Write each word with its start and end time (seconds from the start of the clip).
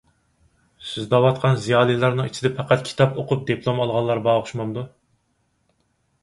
سىز 0.91 1.09
دەۋاتقان 1.11 1.59
زىيالىيلارنىڭ 1.65 2.29
ئىچىدە 2.29 2.51
پەقەت 2.61 2.81
كىتاب 2.87 3.21
ئوقۇپ 3.25 3.45
دىپلوم 3.51 3.83
ئالغانلار 3.85 4.23
بار 4.29 4.41
ئوخشىمامدۇ؟ 4.41 4.87